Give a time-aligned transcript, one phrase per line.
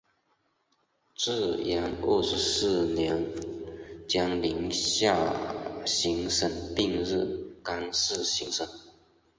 [1.13, 3.23] 至元二十四年
[4.07, 5.53] 将宁夏
[5.85, 8.67] 行省并入甘肃行省。